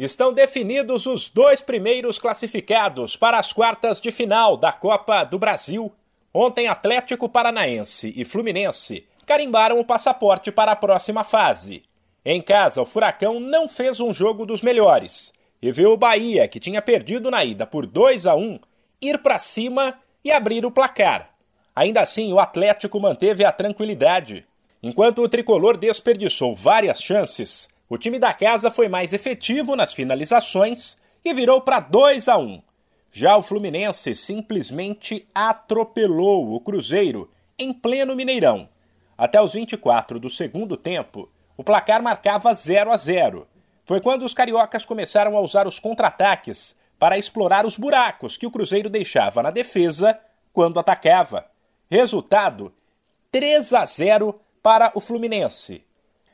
Estão 0.00 0.32
definidos 0.32 1.04
os 1.04 1.28
dois 1.28 1.60
primeiros 1.60 2.18
classificados 2.18 3.16
para 3.16 3.38
as 3.38 3.52
quartas 3.52 4.00
de 4.00 4.10
final 4.10 4.56
da 4.56 4.72
Copa 4.72 5.24
do 5.24 5.38
Brasil. 5.38 5.92
Ontem, 6.32 6.68
Atlético 6.68 7.28
Paranaense 7.28 8.10
e 8.16 8.24
Fluminense 8.24 9.06
carimbaram 9.26 9.78
o 9.78 9.84
passaporte 9.84 10.50
para 10.50 10.72
a 10.72 10.76
próxima 10.76 11.22
fase. 11.22 11.82
Em 12.24 12.40
casa, 12.40 12.80
o 12.80 12.86
Furacão 12.86 13.38
não 13.38 13.68
fez 13.68 14.00
um 14.00 14.14
jogo 14.14 14.46
dos 14.46 14.62
melhores 14.62 15.34
e 15.60 15.70
viu 15.70 15.92
o 15.92 15.98
Bahia, 15.98 16.48
que 16.48 16.58
tinha 16.58 16.80
perdido 16.80 17.30
na 17.30 17.44
ida 17.44 17.66
por 17.66 17.84
2 17.84 18.26
a 18.26 18.34
1, 18.34 18.58
ir 19.02 19.18
para 19.18 19.38
cima 19.38 19.98
e 20.24 20.32
abrir 20.32 20.64
o 20.64 20.70
placar. 20.70 21.28
Ainda 21.76 22.00
assim, 22.00 22.32
o 22.32 22.40
Atlético 22.40 22.98
manteve 22.98 23.44
a 23.44 23.52
tranquilidade. 23.52 24.46
Enquanto 24.82 25.20
o 25.20 25.28
tricolor 25.28 25.76
desperdiçou 25.76 26.54
várias 26.54 27.02
chances, 27.02 27.68
o 27.90 27.98
time 27.98 28.20
da 28.20 28.32
casa 28.32 28.70
foi 28.70 28.88
mais 28.88 29.12
efetivo 29.12 29.74
nas 29.74 29.92
finalizações 29.92 30.96
e 31.24 31.34
virou 31.34 31.60
para 31.60 31.80
2 31.80 32.28
a 32.28 32.38
1. 32.38 32.62
Já 33.10 33.36
o 33.36 33.42
Fluminense 33.42 34.14
simplesmente 34.14 35.28
atropelou 35.34 36.54
o 36.54 36.60
Cruzeiro 36.60 37.28
em 37.58 37.74
pleno 37.74 38.14
Mineirão. 38.14 38.68
Até 39.18 39.42
os 39.42 39.54
24 39.54 40.20
do 40.20 40.30
segundo 40.30 40.76
tempo, 40.76 41.28
o 41.56 41.64
placar 41.64 42.00
marcava 42.00 42.54
0 42.54 42.92
a 42.92 42.96
0. 42.96 43.48
Foi 43.84 44.00
quando 44.00 44.24
os 44.24 44.34
cariocas 44.34 44.84
começaram 44.84 45.36
a 45.36 45.40
usar 45.40 45.66
os 45.66 45.80
contra-ataques 45.80 46.76
para 46.96 47.18
explorar 47.18 47.66
os 47.66 47.76
buracos 47.76 48.36
que 48.36 48.46
o 48.46 48.52
Cruzeiro 48.52 48.88
deixava 48.88 49.42
na 49.42 49.50
defesa 49.50 50.16
quando 50.52 50.78
atacava. 50.78 51.44
Resultado: 51.90 52.72
3 53.32 53.72
a 53.72 53.84
0 53.84 54.40
para 54.62 54.92
o 54.94 55.00
Fluminense. 55.00 55.89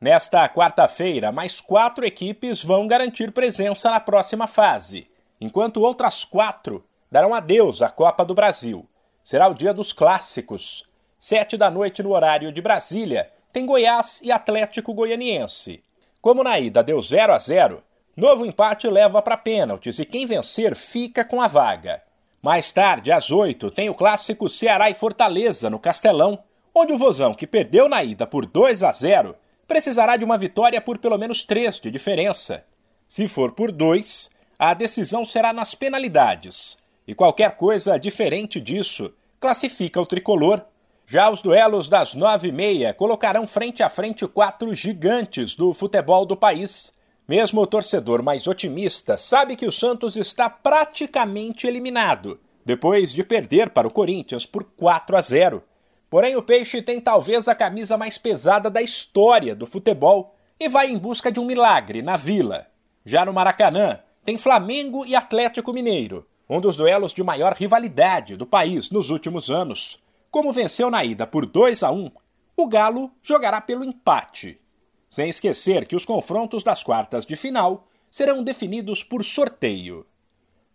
Nesta 0.00 0.48
quarta-feira, 0.48 1.32
mais 1.32 1.60
quatro 1.60 2.06
equipes 2.06 2.62
vão 2.62 2.86
garantir 2.86 3.32
presença 3.32 3.90
na 3.90 3.98
próxima 3.98 4.46
fase, 4.46 5.10
enquanto 5.40 5.82
outras 5.82 6.24
quatro 6.24 6.84
darão 7.10 7.34
adeus 7.34 7.82
à 7.82 7.90
Copa 7.90 8.24
do 8.24 8.32
Brasil. 8.32 8.88
Será 9.24 9.48
o 9.48 9.54
dia 9.54 9.74
dos 9.74 9.92
clássicos. 9.92 10.84
Sete 11.18 11.56
da 11.56 11.68
noite 11.68 12.00
no 12.00 12.12
horário 12.12 12.52
de 12.52 12.62
Brasília, 12.62 13.28
tem 13.52 13.66
Goiás 13.66 14.20
e 14.22 14.30
Atlético 14.30 14.94
Goianiense. 14.94 15.82
Como 16.20 16.44
na 16.44 16.60
ida 16.60 16.80
deu 16.80 17.02
0 17.02 17.32
a 17.32 17.38
0, 17.38 17.82
novo 18.16 18.46
empate 18.46 18.86
leva 18.86 19.20
para 19.20 19.36
pênaltis 19.36 19.98
e 19.98 20.04
quem 20.04 20.26
vencer 20.26 20.76
fica 20.76 21.24
com 21.24 21.40
a 21.40 21.48
vaga. 21.48 22.00
Mais 22.40 22.72
tarde, 22.72 23.10
às 23.10 23.32
8, 23.32 23.68
tem 23.72 23.90
o 23.90 23.94
clássico 23.94 24.48
Ceará 24.48 24.88
e 24.88 24.94
Fortaleza 24.94 25.68
no 25.68 25.80
Castelão, 25.80 26.38
onde 26.72 26.92
o 26.92 26.98
Vozão, 26.98 27.34
que 27.34 27.48
perdeu 27.48 27.88
na 27.88 28.04
ida 28.04 28.28
por 28.28 28.46
2 28.46 28.84
a 28.84 28.92
0, 28.92 29.34
precisará 29.68 30.16
de 30.16 30.24
uma 30.24 30.38
vitória 30.38 30.80
por 30.80 30.96
pelo 30.98 31.18
menos 31.18 31.44
três 31.44 31.78
de 31.78 31.90
diferença. 31.90 32.64
Se 33.06 33.28
for 33.28 33.52
por 33.52 33.70
dois, 33.70 34.30
a 34.58 34.72
decisão 34.74 35.24
será 35.24 35.52
nas 35.52 35.74
penalidades, 35.74 36.78
e 37.06 37.14
qualquer 37.14 37.52
coisa 37.56 37.98
diferente 37.98 38.60
disso 38.60 39.12
classifica 39.38 40.00
o 40.00 40.06
tricolor. 40.06 40.64
Já 41.06 41.30
os 41.30 41.40
duelos 41.40 41.88
das 41.88 42.14
nove 42.14 42.48
e 42.48 42.52
meia 42.52 42.92
colocarão 42.92 43.46
frente 43.46 43.82
a 43.82 43.88
frente 43.88 44.26
quatro 44.26 44.74
gigantes 44.74 45.54
do 45.54 45.72
futebol 45.72 46.26
do 46.26 46.36
país. 46.36 46.92
Mesmo 47.26 47.60
o 47.60 47.66
torcedor 47.66 48.22
mais 48.22 48.46
otimista 48.46 49.16
sabe 49.16 49.54
que 49.54 49.66
o 49.66 49.72
Santos 49.72 50.16
está 50.16 50.50
praticamente 50.50 51.66
eliminado, 51.66 52.40
depois 52.64 53.12
de 53.12 53.22
perder 53.22 53.70
para 53.70 53.86
o 53.86 53.92
Corinthians 53.92 54.44
por 54.44 54.64
4 54.64 55.16
a 55.16 55.20
0. 55.20 55.62
Porém, 56.10 56.36
o 56.36 56.42
Peixe 56.42 56.80
tem 56.80 57.00
talvez 57.00 57.48
a 57.48 57.54
camisa 57.54 57.96
mais 57.96 58.16
pesada 58.16 58.70
da 58.70 58.80
história 58.80 59.54
do 59.54 59.66
futebol 59.66 60.34
e 60.58 60.68
vai 60.68 60.90
em 60.90 60.98
busca 60.98 61.30
de 61.30 61.38
um 61.38 61.44
milagre 61.44 62.02
na 62.02 62.16
Vila. 62.16 62.66
Já 63.04 63.24
no 63.24 63.32
Maracanã, 63.32 64.00
tem 64.24 64.36
Flamengo 64.36 65.04
e 65.06 65.14
Atlético 65.14 65.72
Mineiro, 65.72 66.26
um 66.48 66.60
dos 66.60 66.76
duelos 66.76 67.12
de 67.12 67.22
maior 67.22 67.54
rivalidade 67.54 68.36
do 68.36 68.46
país 68.46 68.90
nos 68.90 69.10
últimos 69.10 69.50
anos. 69.50 69.98
Como 70.30 70.52
venceu 70.52 70.90
na 70.90 71.04
ida 71.04 71.26
por 71.26 71.46
2 71.46 71.82
a 71.82 71.90
1, 71.90 72.10
o 72.56 72.66
Galo 72.66 73.10
jogará 73.22 73.60
pelo 73.60 73.84
empate. 73.84 74.60
Sem 75.08 75.28
esquecer 75.28 75.86
que 75.86 75.96
os 75.96 76.04
confrontos 76.04 76.62
das 76.62 76.82
quartas 76.82 77.24
de 77.24 77.36
final 77.36 77.86
serão 78.10 78.42
definidos 78.42 79.02
por 79.02 79.24
sorteio. 79.24 80.04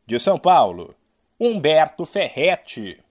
De 0.05 0.17
São 0.17 0.39
Paulo, 0.39 0.95
Humberto 1.39 2.05
Ferretti. 2.05 3.02